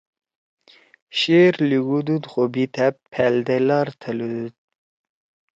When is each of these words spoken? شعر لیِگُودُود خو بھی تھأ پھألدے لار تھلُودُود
شعر 1.19 1.53
لیِگُودُود 1.69 2.23
خو 2.31 2.41
بھی 2.53 2.65
تھأ 2.73 2.87
پھألدے 3.11 3.57
لار 3.67 3.87
تھلُودُود 3.99 4.53